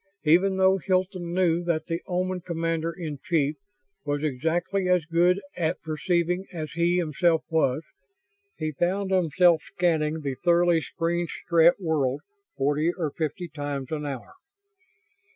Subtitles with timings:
[0.23, 3.55] Even though Hilton knew that the Oman commander in chief
[4.03, 7.83] was exactly as good at perceiving as he himself was,
[8.57, 12.21] he found himself scanning the thoroughly screened Strett world
[12.57, 14.33] forty or fifty times an hour.